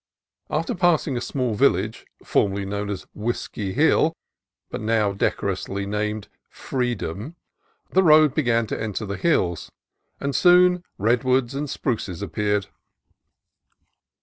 [0.49, 4.15] After passing a small village formerly known as "Whiskey Hill,"
[4.71, 7.35] but now decorously named "Free dom,"
[7.91, 9.71] the road began to enter the hills,
[10.19, 12.65] and soon redwoods and spruces appeared.